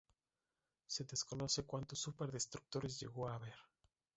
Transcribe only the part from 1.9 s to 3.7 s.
Súper Destructores llegó a haber.